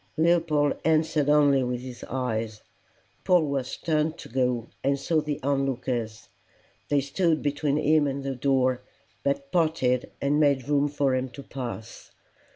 [0.17, 2.63] Leopold answered only with his eyes.
[3.23, 6.29] Polwarth turned to go, and saw the on lookers.
[6.89, 8.81] They stood between him and the door,
[9.23, 12.09] but parted and made room for him to pass.